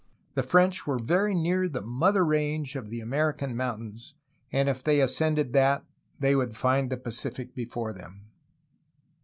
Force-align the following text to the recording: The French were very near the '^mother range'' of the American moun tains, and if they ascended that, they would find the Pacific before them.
The 0.33 0.41
French 0.41 0.87
were 0.87 0.97
very 0.97 1.35
near 1.35 1.69
the 1.69 1.83
'^mother 1.83 2.25
range'' 2.27 2.75
of 2.75 2.89
the 2.89 3.01
American 3.01 3.55
moun 3.55 3.77
tains, 3.81 4.13
and 4.51 4.67
if 4.67 4.81
they 4.81 4.99
ascended 4.99 5.53
that, 5.53 5.85
they 6.17 6.35
would 6.35 6.57
find 6.57 6.89
the 6.89 6.97
Pacific 6.97 7.53
before 7.53 7.93
them. 7.93 8.25